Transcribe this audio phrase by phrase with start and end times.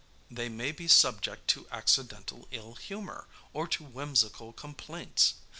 [0.31, 5.35] They may be subject to accidental ill humor, or to whimsical complaints.